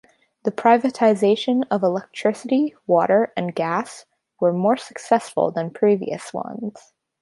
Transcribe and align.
The 0.45 0.51
privatizations 0.51 1.65
of 1.69 1.83
electricity, 1.83 2.73
water, 2.87 3.31
and 3.37 3.53
gas 3.53 4.07
were 4.39 4.51
more 4.51 4.75
successful 4.75 5.51
than 5.51 5.69
previous 5.69 6.33
ones. 6.33 6.91